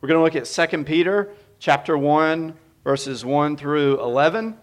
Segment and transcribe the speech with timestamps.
[0.00, 2.54] We're going to look at 2 Peter chapter 1,
[2.84, 4.56] verses 1 through 11.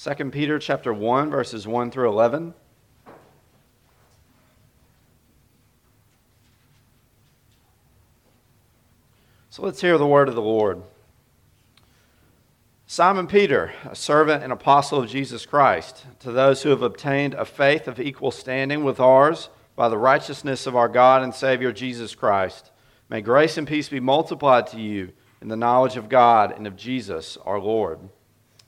[0.00, 2.54] 2 Peter chapter 1, verses 1 through 11.
[9.50, 10.80] So let's hear the word of the Lord.
[12.86, 17.44] Simon Peter, a servant and apostle of Jesus Christ, to those who have obtained a
[17.44, 22.14] faith of equal standing with ours by the righteousness of our God and Savior Jesus
[22.14, 22.70] Christ,
[23.10, 25.10] may grace and peace be multiplied to you
[25.42, 27.98] in the knowledge of God and of Jesus our Lord.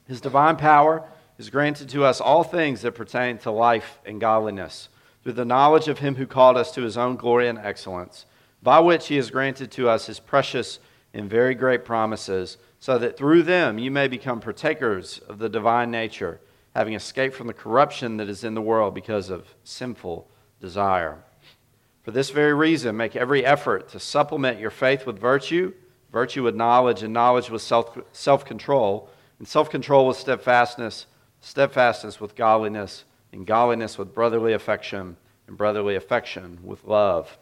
[0.07, 4.89] His divine power is granted to us all things that pertain to life and godliness,
[5.23, 8.27] through the knowledge of Him who called us to His own glory and excellence,
[8.61, 10.81] by which He has granted to us His precious
[11.15, 15.91] and very great promises so that through them you may become partakers of the divine
[15.91, 16.41] nature,
[16.75, 20.29] having escaped from the corruption that is in the world because of sinful
[20.61, 21.23] desire.
[22.03, 25.73] For this very reason, make every effort to supplement your faith with virtue,
[26.11, 31.07] virtue with knowledge, and knowledge with self control, and self control with steadfastness,
[31.41, 37.39] steadfastness with godliness, and godliness with brotherly affection, and brotherly affection with love.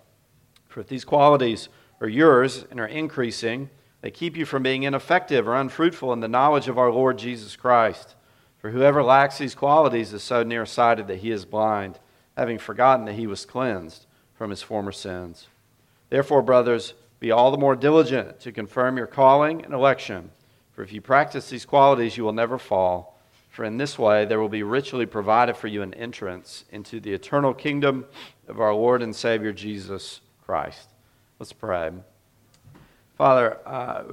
[0.68, 1.70] For if these qualities
[2.02, 3.70] are yours and are increasing,
[4.02, 7.56] they keep you from being ineffective or unfruitful in the knowledge of our Lord Jesus
[7.56, 8.14] Christ.
[8.58, 11.98] For whoever lacks these qualities is so nearsighted that he is blind,
[12.36, 14.06] having forgotten that he was cleansed
[14.40, 15.48] from his former sins.
[16.08, 20.30] Therefore, brothers, be all the more diligent to confirm your calling and election.
[20.72, 23.20] For if you practice these qualities, you will never fall.
[23.50, 27.12] For in this way, there will be richly provided for you an entrance into the
[27.12, 28.06] eternal kingdom
[28.48, 30.88] of our Lord and Savior Jesus Christ.
[31.38, 31.90] Let's pray.
[33.18, 34.04] Father, uh,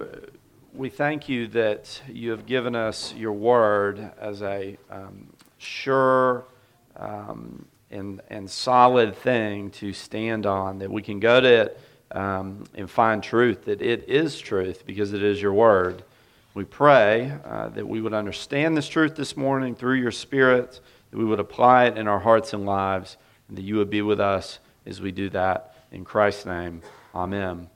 [0.74, 6.44] we thank you that you have given us your word as a um, sure
[6.98, 11.80] um, and, and solid thing to stand on, that we can go to it
[12.12, 16.04] um, and find truth, that it is truth because it is your word.
[16.54, 20.80] We pray uh, that we would understand this truth this morning through your Spirit,
[21.12, 23.18] that we would apply it in our hearts and lives,
[23.48, 25.76] and that you would be with us as we do that.
[25.92, 26.82] In Christ's name,
[27.14, 27.70] amen.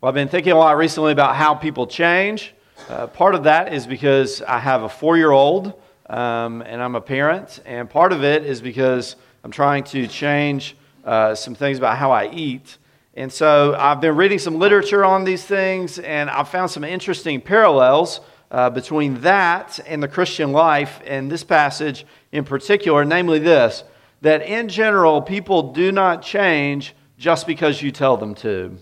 [0.00, 2.54] Well, I've been thinking a lot recently about how people change.
[2.88, 5.80] Uh, part of that is because I have a four year old
[6.12, 10.76] um, and I'm a parent, and part of it is because I'm trying to change
[11.04, 12.76] uh, some things about how I eat.
[13.14, 17.40] And so I've been reading some literature on these things, and I've found some interesting
[17.40, 18.20] parallels
[18.50, 23.82] uh, between that and the Christian life, and this passage in particular, namely this
[24.20, 28.76] that in general, people do not change just because you tell them to.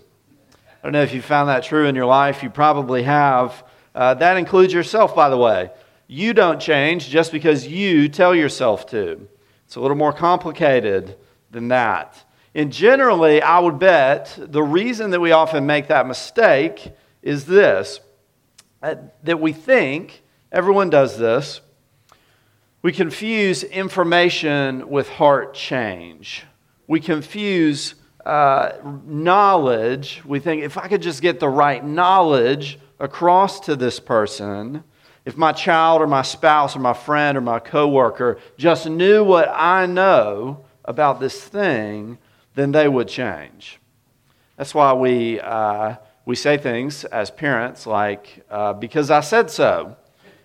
[0.53, 2.43] I don't know if you found that true in your life.
[2.43, 3.63] You probably have.
[3.95, 5.71] Uh, that includes yourself, by the way.
[6.13, 9.29] You don't change just because you tell yourself to.
[9.65, 11.15] It's a little more complicated
[11.51, 12.21] than that.
[12.53, 18.01] And generally, I would bet the reason that we often make that mistake is this
[18.83, 20.21] uh, that we think,
[20.51, 21.61] everyone does this,
[22.81, 26.43] we confuse information with heart change.
[26.87, 27.95] We confuse
[28.25, 28.71] uh,
[29.05, 34.83] knowledge, we think if I could just get the right knowledge across to this person,
[35.25, 39.49] if my child or my spouse or my friend or my coworker just knew what
[39.49, 42.17] I know about this thing,
[42.55, 43.79] then they would change.
[44.57, 45.95] That's why we, uh,
[46.25, 49.95] we say things as parents like, uh, because I said so.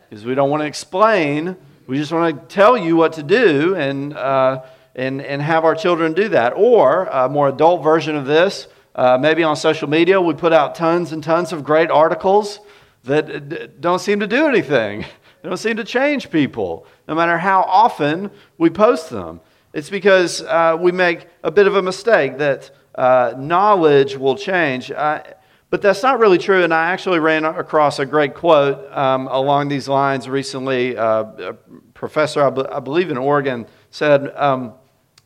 [0.08, 1.56] Because we don't want to explain,
[1.86, 3.74] we just want to tell you what to do.
[3.74, 4.62] And uh,
[4.96, 6.54] and, and have our children do that.
[6.56, 10.74] Or a more adult version of this, uh, maybe on social media, we put out
[10.74, 12.58] tons and tons of great articles
[13.06, 15.04] that don't seem to do anything.
[15.42, 19.40] They don't seem to change people, no matter how often we post them.
[19.72, 24.88] It's because uh, we make a bit of a mistake that uh, knowledge will change.
[24.88, 29.68] but that's not really true, and I actually ran across a great quote um, along
[29.68, 30.96] these lines recently.
[30.96, 31.52] Uh, a
[31.94, 34.72] professor, I, believe in Oregon, said, um,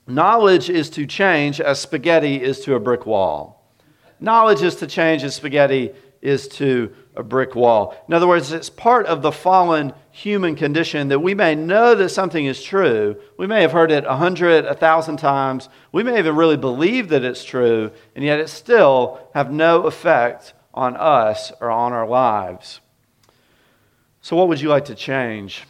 [0.07, 3.73] Knowledge is to change as spaghetti is to a brick wall.
[4.19, 7.97] Knowledge is to change as spaghetti is to a brick wall.
[8.09, 12.11] In other words, it's part of the fallen human condition that we may know that
[12.11, 13.17] something is true.
[13.39, 15.69] We may have heard it a hundred, a thousand times.
[15.93, 20.53] We may even really believe that it's true, and yet it still have no effect
[20.75, 22.81] on us or on our lives.
[24.23, 25.65] So, what would you like to change?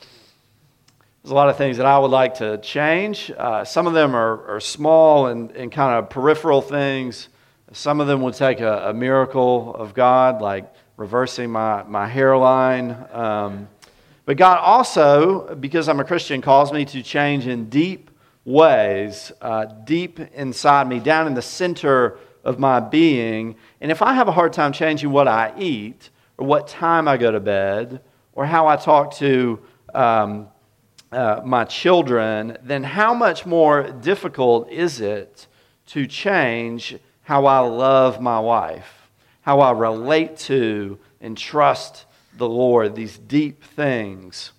[1.23, 3.31] There's a lot of things that I would like to change.
[3.31, 7.29] Uh, some of them are, are small and, and kind of peripheral things.
[7.73, 12.97] Some of them would take a, a miracle of God, like reversing my, my hairline.
[13.13, 13.69] Um,
[14.25, 18.11] but God also, because I'm a Christian, calls me to change in deep
[18.45, 23.55] ways, uh, deep inside me, down in the center of my being.
[23.81, 27.17] And if I have a hard time changing what I eat, or what time I
[27.17, 28.01] go to bed,
[28.33, 29.61] or how I talk to
[29.95, 30.49] um,
[31.13, 35.47] uh, my children, then how much more difficult is it
[35.87, 36.99] to change
[37.31, 39.09] how I love my wife,
[39.43, 42.07] how I relate to and trust
[42.37, 44.51] the Lord, these deep things.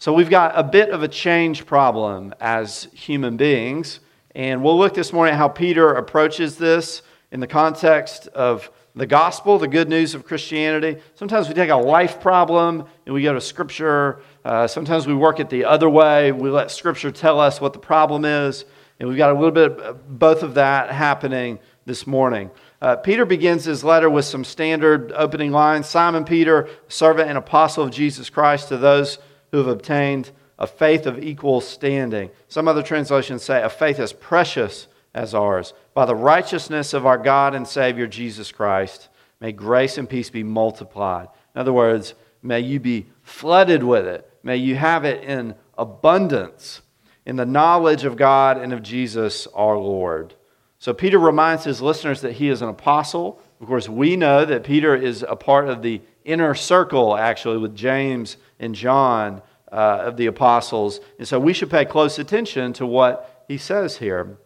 [0.00, 4.00] So we've got a bit of a change problem as human beings.
[4.34, 9.06] And we'll look this morning at how Peter approaches this in the context of the
[9.06, 11.00] gospel, the good news of Christianity.
[11.14, 14.22] Sometimes we take a life problem and we go to Scripture.
[14.44, 16.32] Uh, sometimes we work it the other way.
[16.32, 18.64] We let Scripture tell us what the problem is.
[18.98, 22.50] And we've got a little bit of both of that happening this morning.
[22.82, 27.82] Uh, Peter begins his letter with some standard opening lines Simon Peter, servant and apostle
[27.82, 29.18] of Jesus Christ, to those
[29.50, 32.30] who have obtained a faith of equal standing.
[32.46, 35.72] Some other translations say a faith as precious as ours.
[35.94, 39.08] By the righteousness of our God and Savior Jesus Christ,
[39.40, 41.28] may grace and peace be multiplied.
[41.54, 42.12] In other words,
[42.42, 44.30] may you be flooded with it.
[44.42, 46.82] May you have it in abundance
[47.24, 50.34] in the knowledge of God and of Jesus our Lord.
[50.78, 53.40] So Peter reminds his listeners that he is an apostle.
[53.60, 57.74] Of course, we know that Peter is a part of the inner circle, actually, with
[57.74, 59.42] James and John
[59.72, 61.00] uh, of the apostles.
[61.18, 64.38] And so we should pay close attention to what he says here.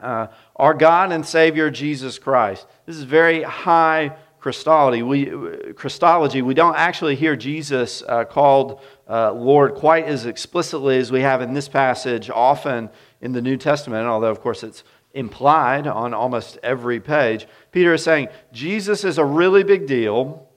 [0.00, 2.66] Uh, our God and Savior Jesus Christ.
[2.86, 5.02] This is very high Christology.
[5.02, 5.26] We,
[5.74, 6.40] Christology.
[6.40, 11.42] we don't actually hear Jesus uh, called uh, Lord quite as explicitly as we have
[11.42, 12.88] in this passage, often
[13.20, 17.46] in the New Testament, although, of course, it's implied on almost every page.
[17.72, 20.48] Peter is saying Jesus is a really big deal.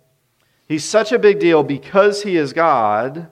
[0.68, 3.32] He's such a big deal because he is God.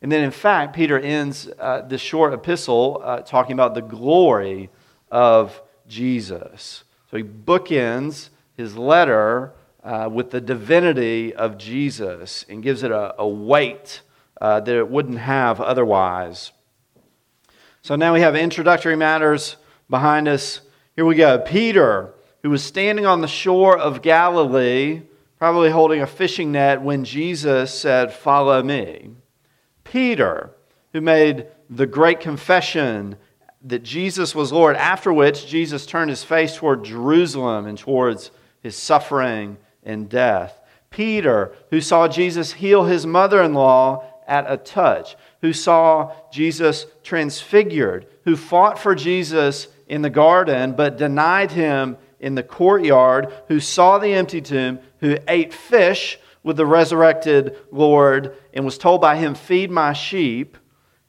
[0.00, 4.70] And then, in fact, Peter ends uh, this short epistle uh, talking about the glory
[5.10, 6.84] of Jesus.
[7.10, 9.52] So he bookends his letter
[9.84, 14.02] uh, with the divinity of Jesus and gives it a, a weight
[14.40, 16.52] uh, that it wouldn't have otherwise.
[17.82, 19.56] So now we have introductory matters
[19.92, 20.62] behind us.
[20.96, 21.38] Here we go.
[21.38, 25.02] Peter, who was standing on the shore of Galilee,
[25.38, 29.10] probably holding a fishing net when Jesus said, Follow me.
[29.84, 30.50] Peter,
[30.92, 33.16] who made the great confession
[33.64, 38.30] that Jesus was Lord, after which Jesus turned his face toward Jerusalem and towards
[38.62, 40.58] his suffering and death.
[40.90, 46.86] Peter, who saw Jesus heal his mother in law at a touch, who saw Jesus
[47.02, 53.60] transfigured, who fought for Jesus in the garden, but denied him in the courtyard, who
[53.60, 59.16] saw the empty tomb, who ate fish with the resurrected Lord, and was told by
[59.16, 60.56] him, Feed my sheep.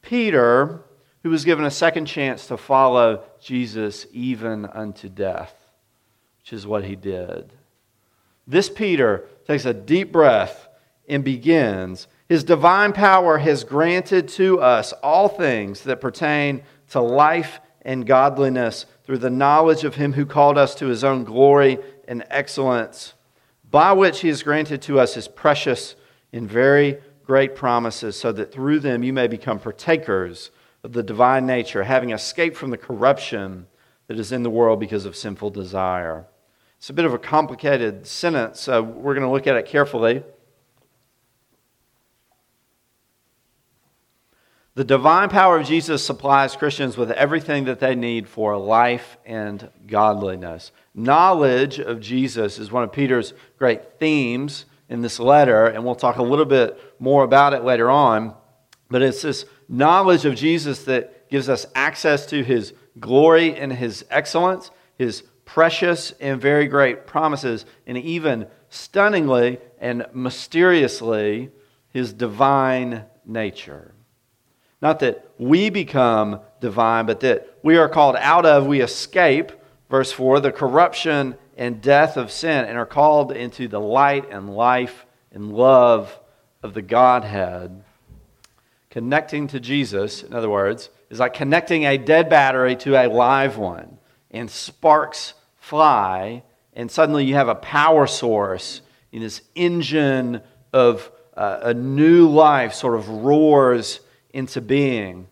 [0.02, 0.82] Peter,
[1.24, 5.56] who was given a second chance to follow Jesus even unto death,
[6.42, 7.54] which is what he did.
[8.46, 10.68] This Peter takes a deep breath
[11.08, 12.08] and begins.
[12.28, 18.86] His divine power has granted to us all things that pertain to life and godliness
[19.06, 21.78] through the knowledge of him who called us to his own glory
[22.08, 23.14] and excellence,
[23.70, 25.96] by which he has granted to us his precious
[26.32, 30.52] and very great promises, so that through them you may become partakers
[30.84, 33.68] of the divine nature, having escaped from the corruption
[34.08, 36.26] that is in the world because of sinful desire.
[36.78, 40.24] It's a bit of a complicated sentence, so we're going to look at it carefully.
[44.76, 49.70] The divine power of Jesus supplies Christians with everything that they need for life and
[49.86, 50.72] godliness.
[50.96, 56.18] Knowledge of Jesus is one of Peter's great themes in this letter, and we'll talk
[56.18, 58.34] a little bit more about it later on.
[58.90, 64.04] But it's this knowledge of Jesus that gives us access to his glory and his
[64.10, 71.52] excellence, his precious and very great promises, and even stunningly and mysteriously,
[71.90, 73.93] his divine nature.
[74.84, 79.54] Not that we become divine, but that we are called out of, we escape,
[79.90, 84.54] verse 4, the corruption and death of sin, and are called into the light and
[84.54, 86.20] life and love
[86.62, 87.82] of the Godhead.
[88.90, 93.58] Connecting to Jesus, in other words, is like connecting a dead battery to a live
[93.58, 94.00] one,
[94.32, 98.82] and sparks fly, and suddenly you have a power source
[99.14, 100.42] in this engine
[100.74, 104.02] of uh, a new life sort of roars
[104.34, 105.28] into being.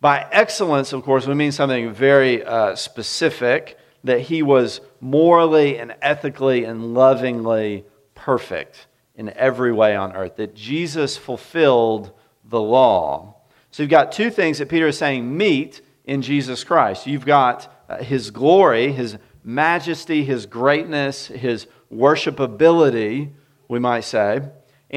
[0.00, 5.94] By excellence, of course, we mean something very uh, specific that he was morally and
[6.02, 7.84] ethically and lovingly
[8.14, 12.12] perfect in every way on earth, that Jesus fulfilled
[12.44, 13.34] the law.
[13.70, 17.06] So you've got two things that Peter is saying meet in Jesus Christ.
[17.06, 23.32] You've got uh, his glory, his majesty, his greatness, his worshipability,
[23.68, 24.40] we might say,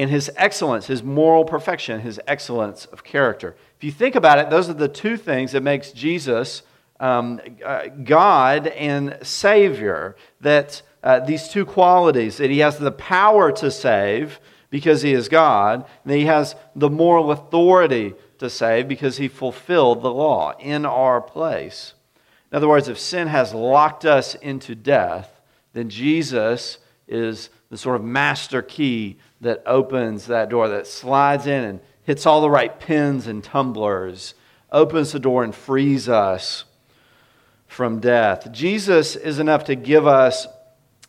[0.00, 3.54] and his excellence, his moral perfection, his excellence of character.
[3.76, 6.62] If you think about it, those are the two things that makes Jesus
[6.98, 10.16] um, uh, God and Savior.
[10.40, 14.40] That uh, these two qualities, that he has the power to save
[14.70, 20.02] because he is God, and he has the moral authority to save because he fulfilled
[20.02, 21.92] the law in our place.
[22.50, 25.42] In other words, if sin has locked us into death,
[25.74, 31.64] then Jesus is the sort of master key that opens that door, that slides in
[31.64, 34.34] and hits all the right pins and tumblers,
[34.70, 36.64] opens the door and frees us
[37.66, 38.50] from death.
[38.52, 40.46] Jesus is enough to give us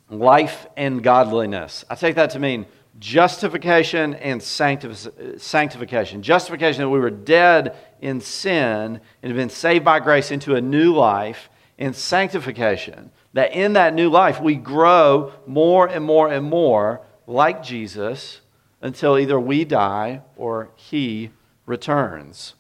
[0.10, 1.84] life and godliness.
[1.90, 2.66] I take that to mean
[3.00, 6.22] justification and sanctification.
[6.22, 10.62] Justification that we were dead in sin and have been saved by grace into a
[10.62, 16.46] new life, and sanctification that in that new life we grow more and more and
[16.46, 18.42] more like Jesus
[18.82, 21.32] until either we die or he
[21.66, 22.56] returns.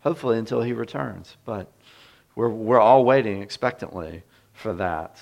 [0.00, 1.36] Hopefully, until he returns.
[1.44, 1.70] But
[2.34, 4.22] we're, we're all waiting expectantly
[4.52, 5.18] for that.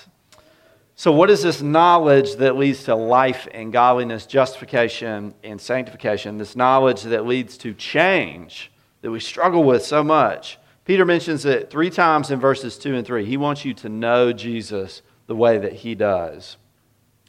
[0.95, 6.37] So, what is this knowledge that leads to life and godliness, justification and sanctification?
[6.37, 10.57] This knowledge that leads to change that we struggle with so much.
[10.83, 13.23] Peter mentions it three times in verses 2 and 3.
[13.23, 16.57] He wants you to know Jesus the way that he does.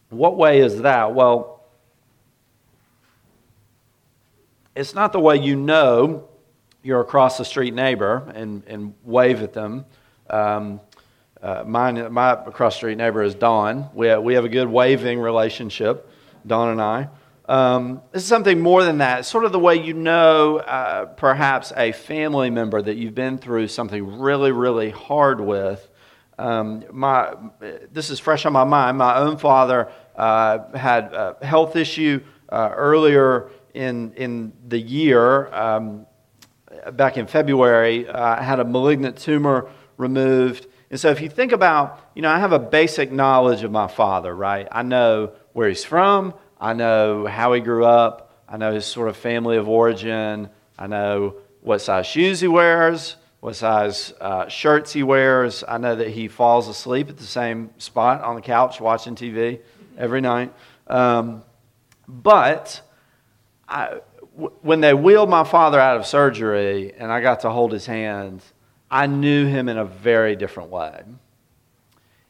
[0.09, 1.15] What way is that?
[1.15, 1.60] Well,
[4.75, 6.29] it's not the way you know
[6.83, 9.85] your across the street neighbor and, and wave at them.
[10.29, 10.81] Um,
[11.43, 13.91] uh, mine, my across street neighbor is Don.
[13.95, 16.11] We have, we have a good waving relationship,
[16.47, 17.09] Don and I.
[17.47, 19.21] Um, this is something more than that.
[19.21, 23.39] It's sort of the way you know uh, perhaps a family member that you've been
[23.39, 25.89] through something really, really hard with.
[26.39, 27.35] Um, my,
[27.93, 28.99] this is fresh on my mind.
[28.99, 35.53] My own father uh, had a health issue uh, earlier in, in the year.
[35.55, 36.07] Um,
[36.93, 40.67] back in February, uh, I had a malignant tumor removed.
[40.91, 43.87] And so if you think about, you know, I have a basic knowledge of my
[43.87, 44.67] father, right?
[44.71, 49.09] I know where he's from, I know how he grew up, I know his sort
[49.09, 54.93] of family of origin, I know what size shoes he wears, what size uh, shirts
[54.93, 55.65] he wears.
[55.67, 59.61] I know that he falls asleep at the same spot on the couch watching TV
[59.97, 60.53] every night.
[60.87, 61.43] Um,
[62.09, 62.83] but
[64.63, 68.43] When they wheeled my father out of surgery and I got to hold his hand,
[68.91, 71.03] I knew him in a very different way.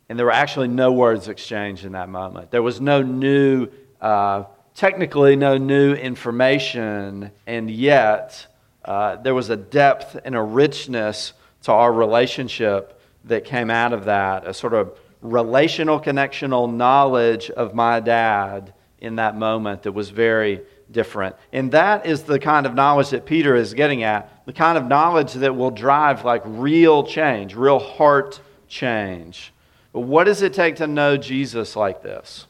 [0.09, 2.51] And there were actually no words exchanged in that moment.
[2.51, 3.69] There was no new,
[4.01, 4.45] uh,
[4.75, 8.47] technically, no new information, and yet
[8.85, 11.33] uh, there was a depth and a richness
[11.63, 17.75] to our relationship that came out of that, a sort of relational, connectional knowledge of
[17.75, 21.37] my dad in that moment that was very different.
[21.53, 24.87] And that is the kind of knowledge that Peter is getting at, the kind of
[24.87, 29.53] knowledge that will drive like real change, real heart change.
[29.93, 32.47] But what does it take to know Jesus like this?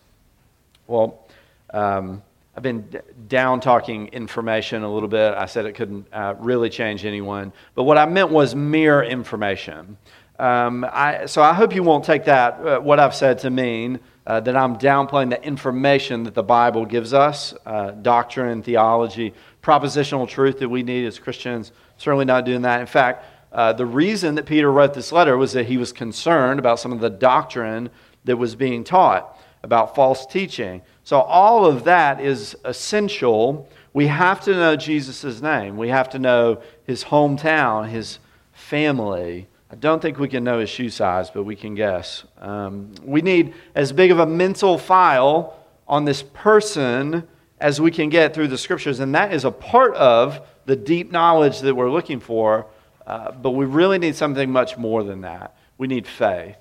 [0.86, 1.26] Well,
[1.72, 2.22] um,
[2.56, 5.34] I've been down talking information a little bit.
[5.34, 7.52] I said it couldn't uh, really change anyone.
[7.74, 9.96] But what I meant was mere information.
[10.40, 14.00] Um, I, so I hope you won't take that, uh, what I've said, to mean
[14.26, 19.34] uh, that I'm downplaying the information that the Bible gives us uh, doctrine, and theology,
[19.62, 21.72] propositional truth that we need as Christians.
[21.98, 22.80] Certainly not doing that.
[22.80, 26.58] In fact, uh, the reason that Peter wrote this letter was that he was concerned
[26.58, 27.90] about some of the doctrine
[28.24, 30.80] that was being taught, about false teaching.
[31.04, 33.68] So, all of that is essential.
[33.92, 38.20] We have to know Jesus' name, we have to know his hometown, his
[38.52, 39.46] family.
[39.72, 42.24] I don't think we can know his shoe size, but we can guess.
[42.38, 47.28] Um, we need as big of a mental file on this person
[47.60, 51.12] as we can get through the scriptures, and that is a part of the deep
[51.12, 52.66] knowledge that we're looking for.
[53.06, 55.56] Uh, but we really need something much more than that.
[55.78, 56.56] We need faith.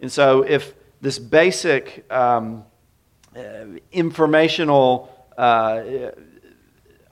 [0.00, 2.64] And so, if this basic um,
[3.36, 3.40] uh,
[3.92, 5.82] informational uh,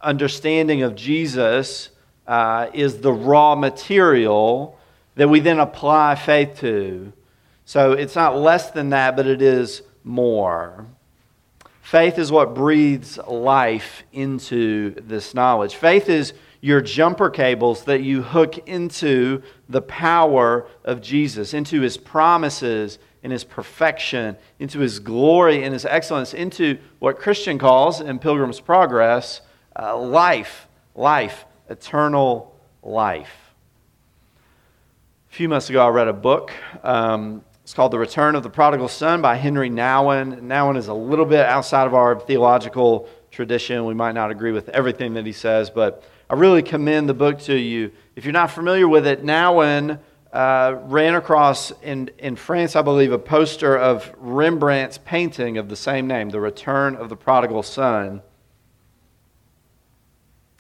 [0.01, 1.91] understanding of Jesus
[2.27, 4.76] uh, is the raw material,
[5.17, 7.13] that we then apply faith to.
[7.65, 10.87] So it's not less than that, but it is more.
[11.83, 15.75] Faith is what breathes life into this knowledge.
[15.75, 21.97] Faith is your jumper cables that you hook into the power of Jesus, into his
[21.97, 28.19] promises and his perfection, into his glory and his excellence, into what Christian calls in
[28.19, 29.41] Pilgrim's Progress
[29.79, 33.46] uh, life, life, eternal life
[35.37, 36.51] few months ago, I read a book.
[36.83, 40.41] Um, It's called The Return of the Prodigal Son by Henry Nouwen.
[40.41, 43.85] Nouwen is a little bit outside of our theological tradition.
[43.85, 47.39] We might not agree with everything that he says, but I really commend the book
[47.41, 47.93] to you.
[48.15, 49.99] If you're not familiar with it, Nouwen
[50.33, 55.77] uh, ran across in, in France, I believe, a poster of Rembrandt's painting of the
[55.77, 58.23] same name, The Return of the Prodigal Son.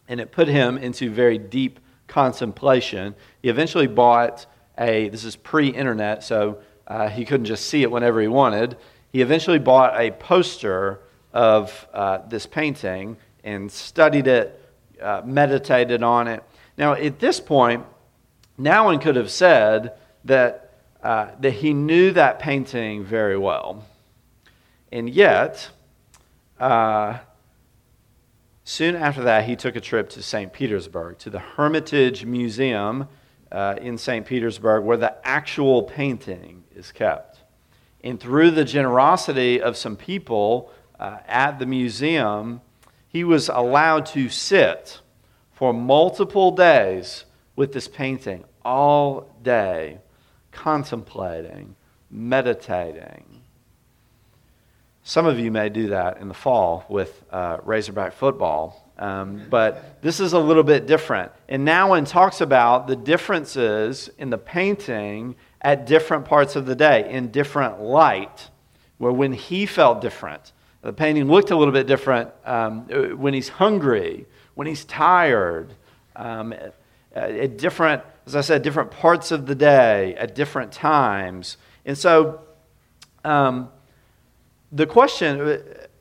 [0.07, 3.15] And it put him into very deep contemplation.
[3.41, 4.45] He eventually bought
[4.79, 8.77] a, this is pre internet, so uh, he couldn't just see it whenever he wanted.
[9.11, 11.01] He eventually bought a poster
[11.33, 14.61] of uh, this painting and studied it,
[15.01, 16.43] uh, meditated on it.
[16.77, 17.85] Now, at this point,
[18.59, 19.93] Nouwen could have said
[20.25, 23.85] that, uh, that he knew that painting very well.
[24.93, 25.69] And yet,
[26.59, 27.19] uh,
[28.65, 30.53] soon after that, he took a trip to St.
[30.53, 33.09] Petersburg, to the Hermitage Museum
[33.53, 34.27] uh, in St.
[34.27, 37.41] Petersburg, where the actual painting is kept.
[38.03, 42.61] And through the generosity of some people uh, at the museum,
[43.09, 45.01] he was allowed to sit
[45.53, 47.25] for multiple days
[47.57, 49.99] with this painting, all day,
[50.53, 51.75] contemplating,
[52.11, 53.43] meditating.
[55.09, 58.93] Some of you may do that in the fall with uh, Razorback football.
[58.99, 61.31] Um, but this is a little bit different.
[61.49, 67.09] And Nouwen talks about the differences in the painting at different parts of the day
[67.09, 68.51] in different light,
[68.99, 73.49] where when he felt different, the painting looked a little bit different um, when he's
[73.49, 75.73] hungry, when he's tired,
[76.17, 76.53] um,
[77.15, 81.59] at different, as I said, different parts of the day, at different times.
[81.85, 82.41] And so
[83.25, 83.71] um,
[84.77, 85.59] the question uh,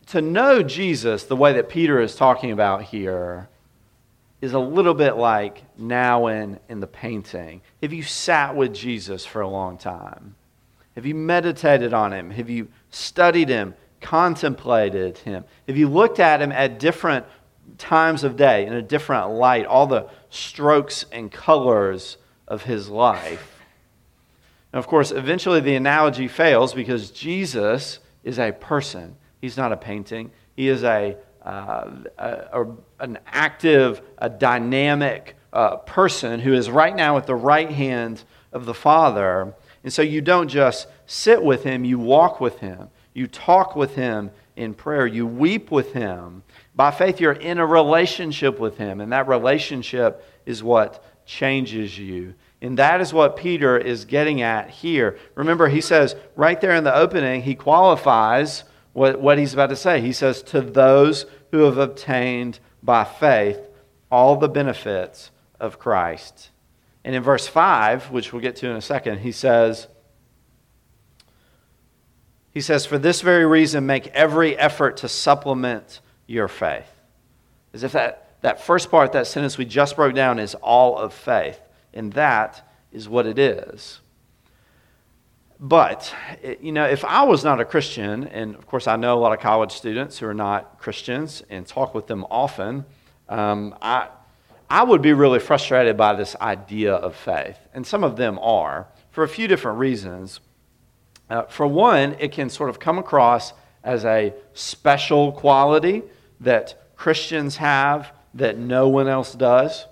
[0.08, 3.48] to know Jesus the way that Peter is talking about here
[4.42, 7.62] is a little bit like Nouwen in the painting.
[7.82, 10.36] Have you sat with Jesus for a long time?
[10.96, 12.32] Have you meditated on him?
[12.32, 15.46] Have you studied him, contemplated him?
[15.68, 17.26] Have you looked at him at different
[17.78, 23.64] times of day in a different light, all the strokes and colors of his life?
[24.74, 29.78] And of course, eventually the analogy fails because Jesus is a person, he's not a
[29.78, 30.32] painting.
[30.58, 32.66] He is a uh, a,
[33.00, 38.66] an active, a dynamic uh, person who is right now at the right hand of
[38.66, 39.54] the Father.
[39.84, 42.90] And so you don't just sit with him, you walk with him.
[43.14, 45.06] You talk with him in prayer.
[45.08, 46.44] You weep with him.
[46.76, 52.34] By faith, you're in a relationship with him, and that relationship is what changes you.
[52.62, 55.18] And that is what Peter is getting at here.
[55.36, 58.64] Remember, he says right there in the opening, he qualifies
[58.94, 60.02] what, what he's about to say.
[60.02, 63.60] He says, To those who have obtained by faith
[64.10, 66.52] all the benefits of Christ.
[67.04, 69.88] And in verse 5, which we'll get to in a second, he says,
[72.52, 76.90] he says, For this very reason, make every effort to supplement your faith.
[77.74, 81.14] As if that, that first part, that sentence we just broke down, is all of
[81.14, 81.60] faith.
[81.96, 84.02] And that is what it is.
[85.60, 86.14] But,
[86.62, 89.32] you know, if I was not a Christian, and of course I know a lot
[89.32, 92.86] of college students who are not Christians and talk with them often,
[93.30, 94.10] um, I,
[94.70, 97.58] I would be really frustrated by this idea of faith.
[97.74, 100.42] And some of them are for a few different reasons.
[101.30, 103.54] Uh, for one, it can sort of come across
[103.84, 106.04] as a special quality
[106.42, 109.86] that Christians have that no one else does,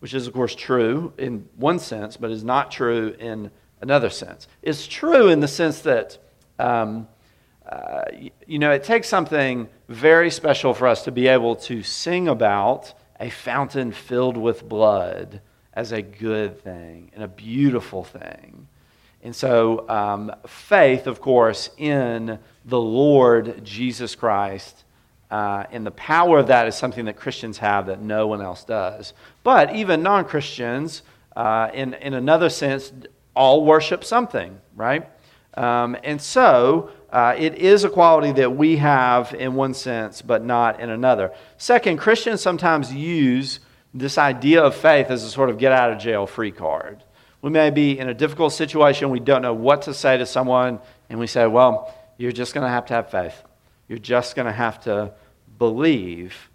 [0.00, 4.48] which is, of course, true in one sense, but is not true in another sense.
[4.62, 6.18] It's true in the sense that,
[6.58, 7.08] um,
[7.68, 8.04] uh,
[8.46, 12.94] you know, it takes something very special for us to be able to sing about
[13.20, 15.40] a fountain filled with blood
[15.74, 18.68] as a good thing and a beautiful thing.
[19.22, 24.84] And so, um, faith, of course, in the Lord Jesus Christ
[25.30, 28.64] uh, and the power of that is something that Christians have that no one else
[28.64, 29.12] does.
[29.42, 31.02] But even non Christians,
[31.36, 32.92] uh, in, in another sense,
[33.34, 35.08] all worship something, right?
[35.54, 40.44] Um, and so uh, it is a quality that we have in one sense, but
[40.44, 41.32] not in another.
[41.56, 43.60] Second, Christians sometimes use
[43.92, 47.02] this idea of faith as a sort of get out of jail free card.
[47.40, 50.80] We may be in a difficult situation, we don't know what to say to someone,
[51.08, 53.42] and we say, well, you're just going to have to have faith.
[53.88, 55.12] You're just going to have to
[55.58, 56.50] believe.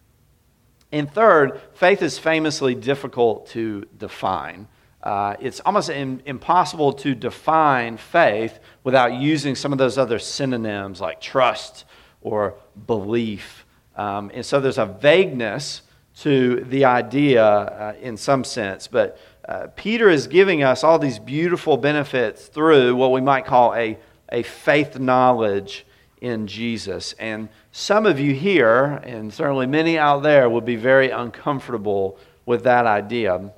[0.91, 4.67] And third, faith is famously difficult to define.
[5.01, 11.01] Uh, it's almost in, impossible to define faith without using some of those other synonyms
[11.01, 11.83] like trust
[12.21, 12.55] or
[12.87, 13.65] belief.
[13.97, 15.81] Um, and so there's a vagueness
[16.19, 18.87] to the idea uh, in some sense.
[18.87, 23.73] But uh, Peter is giving us all these beautiful benefits through what we might call
[23.73, 23.97] a,
[24.31, 25.85] a faith knowledge
[26.23, 27.13] in Jesus.
[27.19, 32.63] And some of you here, and certainly many out there, would be very uncomfortable with
[32.63, 33.51] that idea.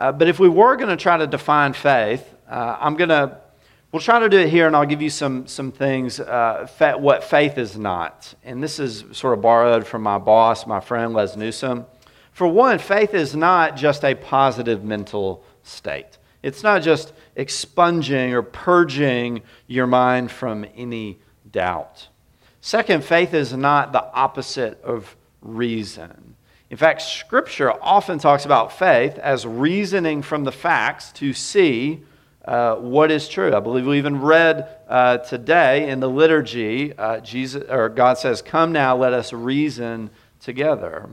[0.00, 3.38] Uh, but if we were going to try to define faith, uh, I'm going to,
[3.92, 6.98] we'll try to do it here, and I'll give you some, some things, uh, fa-
[6.98, 8.34] what faith is not.
[8.42, 11.86] And this is sort of borrowed from my boss, my friend Les Newsom.
[12.32, 16.18] For one, faith is not just a positive mental state.
[16.42, 21.18] It's not just expunging or purging your mind from any
[21.50, 22.08] doubt.
[22.60, 26.34] Second, faith is not the opposite of reason.
[26.70, 32.02] In fact, Scripture often talks about faith as reasoning from the facts to see
[32.44, 33.54] uh, what is true.
[33.54, 38.42] I believe we even read uh, today in the liturgy, uh, Jesus or God says,
[38.42, 41.08] "Come now, let us reason together."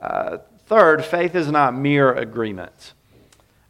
[0.00, 2.94] Uh, third, faith is not mere agreement.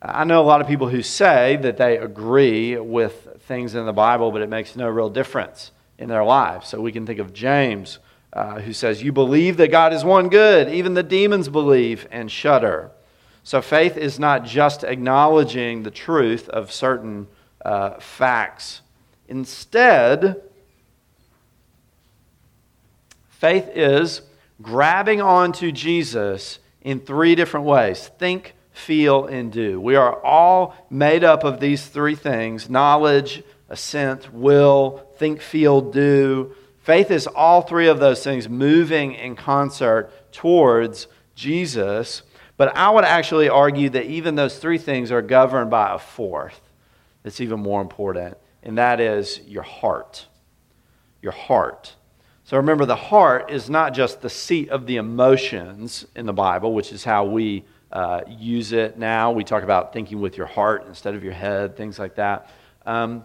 [0.01, 3.93] I know a lot of people who say that they agree with things in the
[3.93, 6.69] Bible, but it makes no real difference in their lives.
[6.69, 7.99] So we can think of James,
[8.33, 10.69] uh, who says, You believe that God is one good.
[10.69, 12.93] Even the demons believe and shudder.
[13.43, 17.27] So faith is not just acknowledging the truth of certain
[17.65, 18.83] uh, facts.
[19.27, 20.43] Instead,
[23.29, 24.23] faith is
[24.63, 29.81] grabbing onto Jesus in three different ways think, feel, and do.
[29.81, 36.55] We are all made up of these three things knowledge, assent, will, think, feel, do.
[36.79, 42.23] Faith is all three of those things moving in concert towards Jesus.
[42.57, 46.61] But I would actually argue that even those three things are governed by a fourth
[47.23, 50.27] that's even more important, and that is your heart.
[51.21, 51.95] Your heart.
[52.45, 56.73] So remember, the heart is not just the seat of the emotions in the Bible,
[56.73, 59.33] which is how we uh, use it now.
[59.33, 62.51] We talk about thinking with your heart instead of your head, things like that.
[62.87, 63.25] Um,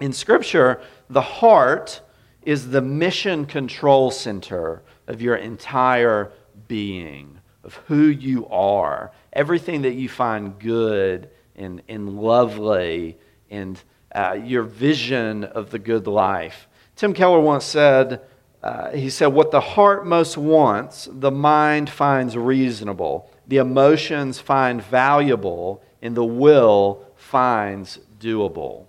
[0.00, 2.00] in Scripture, the heart
[2.42, 6.32] is the mission control center of your entire
[6.68, 9.12] being, of who you are.
[9.32, 13.18] Everything that you find good and, and lovely,
[13.50, 13.82] and
[14.14, 16.68] uh, your vision of the good life.
[16.96, 18.22] Tim Keller once said,
[18.62, 24.82] uh, he said, What the heart most wants, the mind finds reasonable, the emotions find
[24.82, 28.86] valuable, and the will finds doable.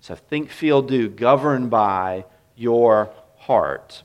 [0.00, 2.24] So think, feel, do, governed by
[2.56, 4.02] your heart.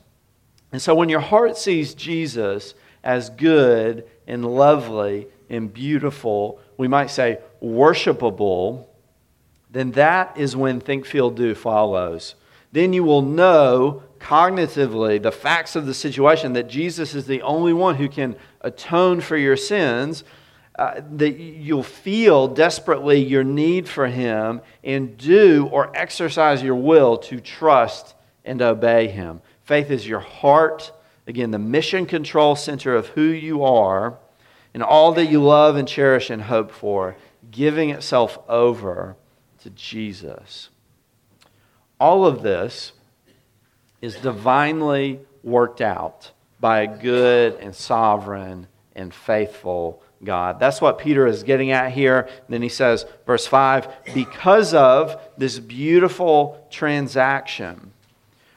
[0.70, 7.10] And so when your heart sees Jesus as good and lovely and beautiful, we might
[7.10, 8.86] say worshipable,
[9.70, 12.34] then that is when think, feel, do follows.
[12.72, 17.72] Then you will know cognitively the facts of the situation that Jesus is the only
[17.72, 20.24] one who can atone for your sins,
[20.78, 27.16] uh, that you'll feel desperately your need for Him and do or exercise your will
[27.18, 29.40] to trust and obey Him.
[29.64, 30.92] Faith is your heart,
[31.26, 34.18] again, the mission control center of who you are
[34.74, 37.16] and all that you love and cherish and hope for,
[37.50, 39.16] giving itself over
[39.60, 40.70] to Jesus.
[42.00, 42.92] All of this
[44.00, 46.30] is divinely worked out
[46.60, 50.58] by a good and sovereign and faithful God.
[50.58, 52.28] That's what Peter is getting at here.
[52.48, 57.92] Then he says, verse 5 because of this beautiful transaction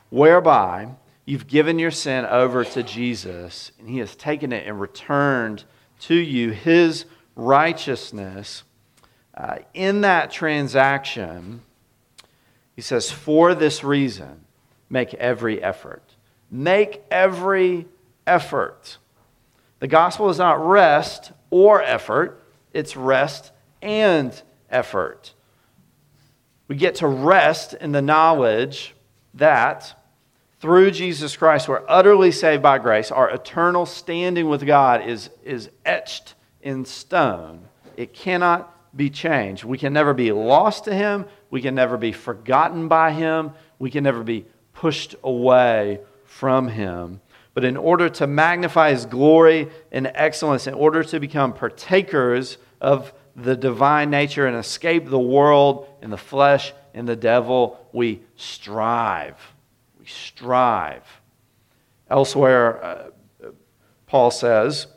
[0.10, 0.90] whereby
[1.26, 5.64] you've given your sin over to Jesus and he has taken it and returned
[6.02, 8.64] to you his righteousness.
[9.36, 11.62] Uh, in that transaction,
[12.82, 14.44] he says, for this reason,
[14.90, 16.02] make every effort.
[16.50, 17.86] Make every
[18.26, 18.98] effort.
[19.78, 23.52] The gospel is not rest or effort, it's rest
[23.84, 24.42] and
[24.72, 25.36] effort.
[26.68, 28.96] We get to rest in the knowledge
[29.36, 29.94] that
[30.60, 33.12] through Jesus Christ we're utterly saved by grace.
[33.12, 37.62] Our eternal standing with God is, is etched in stone.
[37.96, 39.66] It cannot be changed.
[39.66, 41.28] We can never be lost to Him.
[41.52, 43.52] We can never be forgotten by Him.
[43.78, 46.00] We can never be pushed away
[46.32, 47.22] from him.
[47.54, 53.14] But in order to magnify his glory and excellence, in order to become partakers of
[53.36, 59.38] the divine nature and escape the world and the flesh and the devil, we strive.
[60.00, 61.04] We strive.
[62.10, 63.12] Elsewhere, uh,
[64.08, 64.88] Paul says,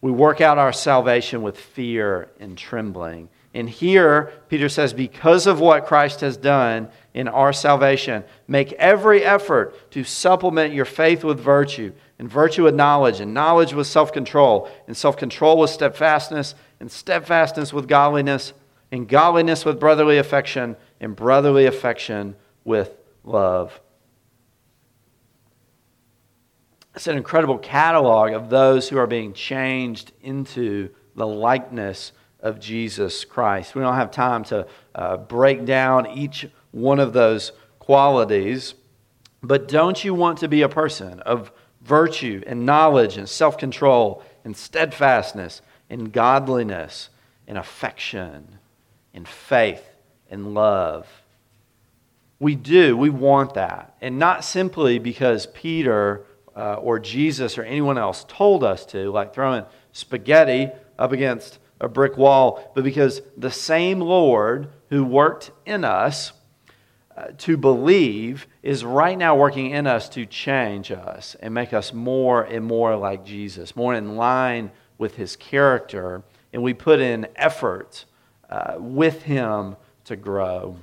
[0.00, 3.28] we work out our salvation with fear and trembling.
[3.56, 9.24] And here, Peter says, because of what Christ has done in our salvation, make every
[9.24, 14.12] effort to supplement your faith with virtue, and virtue with knowledge, and knowledge with self
[14.12, 18.52] control, and self control with steadfastness, and steadfastness with godliness,
[18.92, 23.80] and godliness with brotherly affection, and brotherly affection with love.
[26.94, 33.24] It's an incredible catalog of those who are being changed into the likeness of Jesus
[33.24, 33.74] Christ.
[33.74, 38.74] We don't have time to uh, break down each one of those qualities,
[39.42, 44.22] but don't you want to be a person of virtue and knowledge and self control
[44.44, 47.10] and steadfastness and godliness
[47.46, 48.58] and affection
[49.14, 49.84] and faith
[50.30, 51.06] and love?
[52.38, 52.96] We do.
[52.96, 53.96] We want that.
[54.00, 59.34] And not simply because Peter uh, or Jesus or anyone else told us to, like
[59.34, 65.84] throwing spaghetti up against a brick wall, but because the same Lord who worked in
[65.84, 66.32] us
[67.16, 71.92] uh, to believe is right now working in us to change us and make us
[71.92, 76.22] more and more like Jesus, more in line with his character.
[76.52, 78.04] And we put in effort
[78.50, 80.76] uh, with him to grow.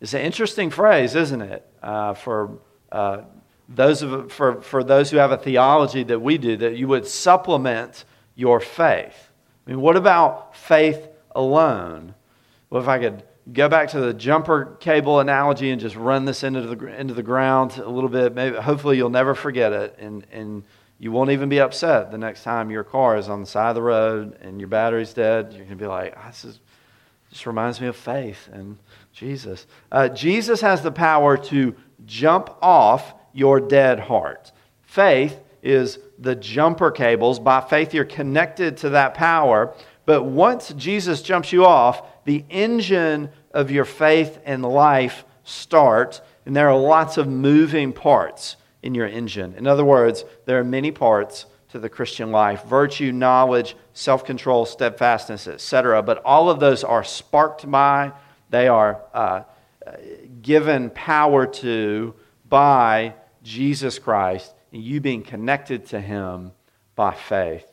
[0.00, 1.66] It's an interesting phrase, isn't it?
[1.82, 2.58] Uh, for
[2.90, 3.22] uh,
[3.68, 7.06] those of, for, for those who have a theology that we do, that you would
[7.06, 8.04] supplement
[8.34, 9.31] your faith.
[9.66, 12.14] I mean, what about faith alone?
[12.70, 13.22] Well, if I could
[13.52, 17.22] go back to the jumper cable analogy and just run this into the, into the
[17.22, 20.64] ground a little bit, maybe, hopefully you'll never forget it and, and
[20.98, 23.74] you won't even be upset the next time your car is on the side of
[23.74, 25.52] the road and your battery's dead.
[25.52, 26.60] You're going to be like, oh, this is,
[27.30, 28.78] this reminds me of faith and
[29.12, 29.66] Jesus.
[29.90, 31.74] Uh, Jesus has the power to
[32.06, 34.52] jump off your dead heart.
[34.82, 37.38] Faith is the jumper cables.
[37.38, 39.74] By faith, you're connected to that power.
[40.06, 46.56] But once Jesus jumps you off, the engine of your faith and life starts, and
[46.56, 49.54] there are lots of moving parts in your engine.
[49.56, 54.66] In other words, there are many parts to the Christian life virtue, knowledge, self control,
[54.66, 56.02] steadfastness, etc.
[56.02, 58.12] But all of those are sparked by,
[58.50, 59.42] they are uh,
[60.42, 62.14] given power to
[62.48, 66.52] by Jesus Christ and you being connected to him
[66.94, 67.66] by faith.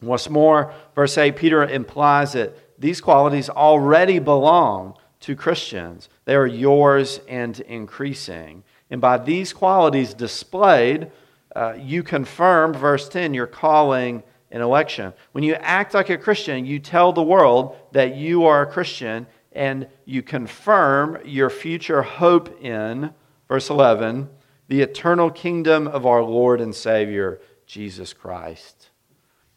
[0.00, 6.08] What's more, verse 8, Peter implies that these qualities already belong to Christians.
[6.24, 8.64] They are yours and increasing.
[8.90, 11.10] And by these qualities displayed,
[11.56, 15.12] uh, you confirm, verse 10, your calling and election.
[15.32, 19.26] When you act like a Christian, you tell the world that you are a Christian
[19.52, 23.12] and you confirm your future hope in,
[23.48, 24.28] verse 11,
[24.68, 28.90] the eternal kingdom of our Lord and Savior, Jesus Christ.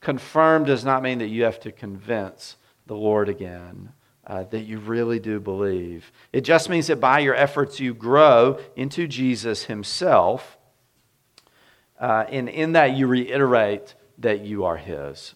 [0.01, 3.93] Confirm does not mean that you have to convince the Lord again.
[4.25, 6.11] Uh, that you really do believe.
[6.33, 10.57] It just means that by your efforts you grow into Jesus Himself,
[11.97, 15.33] uh, and in that you reiterate that you are His.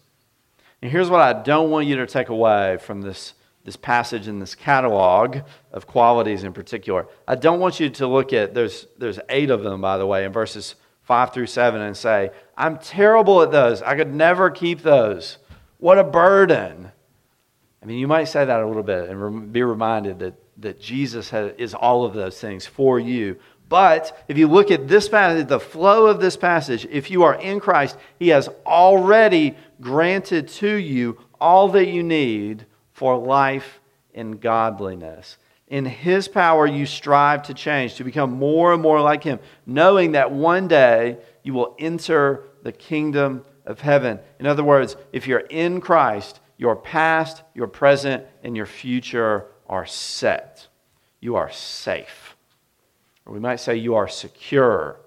[0.82, 4.40] And here's what I don't want you to take away from this this passage in
[4.40, 5.38] this catalog
[5.72, 7.08] of qualities in particular.
[7.28, 10.26] I don't want you to look at, there's, there's eight of them, by the way,
[10.26, 13.82] in verses 5 through 7, and say, I'm terrible at those.
[13.82, 15.38] I could never keep those.
[15.78, 16.92] What a burden.
[17.82, 21.30] I mean, you might say that a little bit and be reminded that, that Jesus
[21.30, 23.38] has, is all of those things for you.
[23.70, 27.36] But if you look at this passage, the flow of this passage, if you are
[27.36, 32.66] in Christ, He has already granted to you all that you need
[33.02, 33.80] for life
[34.14, 35.40] in godliness.
[35.66, 40.12] In His power, you strive to change, to become more and more like Him, knowing
[40.12, 44.20] that one day you will enter the kingdom of heaven.
[44.40, 49.88] In other words, if you're in Christ, your past, your present, and your future are
[49.88, 50.68] set.
[51.22, 52.36] You are safe.
[53.26, 55.00] Or we might say you are secure.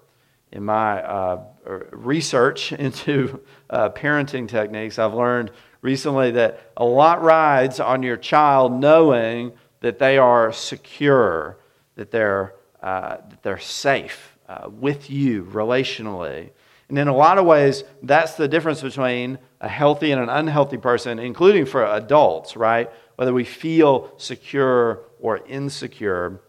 [0.51, 1.43] In my uh,
[1.91, 5.51] research into uh, parenting techniques, I've learned
[5.85, 11.57] recently that a lot rides on your child knowing that they are secure,
[11.95, 16.49] that they're, uh, that they're safe uh, with you relationally.
[16.89, 20.77] And in a lot of ways, that's the difference between a healthy and an unhealthy
[20.77, 22.89] person, including for adults, right?
[23.15, 26.41] Whether we feel secure or insecure.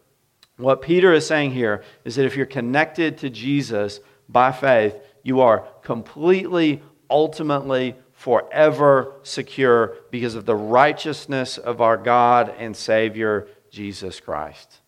[0.57, 5.40] What Peter is saying here is that if you're connected to Jesus by faith, you
[5.40, 14.21] are completely, ultimately forever secure because of the righteousness of our God and Savior, Jesus
[14.21, 14.81] Christ.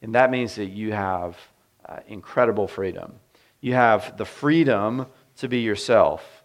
[0.00, 1.36] And that means that you have
[1.84, 3.14] uh, incredible freedom.
[3.60, 5.06] You have the freedom
[5.38, 6.44] to be yourself,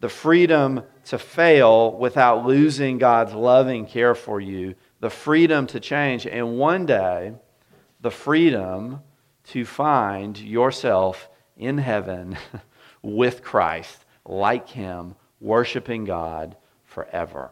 [0.00, 6.26] the freedom to fail without losing God's loving care for you, the freedom to change,
[6.26, 7.34] and one day,
[8.00, 9.00] the freedom
[9.48, 12.38] to find yourself in heaven
[13.02, 17.50] with Christ, like Him, worshiping God forever.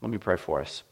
[0.00, 0.84] Let me pray for us.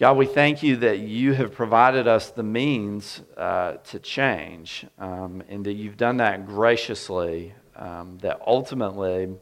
[0.00, 5.44] God, we thank you that you have provided us the means uh, to change, um,
[5.48, 9.32] and that you've done that graciously, um, that ultimately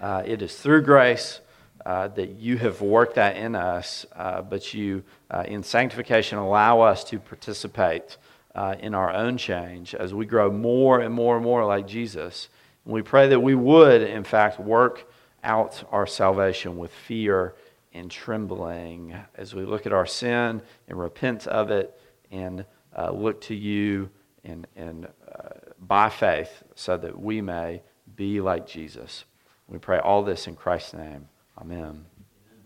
[0.00, 1.40] uh, it is through grace
[1.84, 6.80] uh, that you have worked that in us, uh, but you, uh, in sanctification, allow
[6.82, 8.18] us to participate
[8.54, 12.48] uh, in our own change as we grow more and more and more like Jesus.
[12.84, 15.10] We pray that we would, in fact, work
[15.42, 17.54] out our salvation with fear
[17.92, 21.98] and trembling as we look at our sin and repent of it
[22.30, 22.64] and
[22.96, 24.10] uh, look to you
[24.44, 25.48] and, and uh,
[25.80, 27.82] by faith so that we may
[28.16, 29.24] be like Jesus.
[29.66, 31.28] We pray all this in Christ's name.
[31.58, 32.09] Amen.